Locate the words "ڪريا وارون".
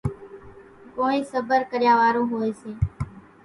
1.71-2.25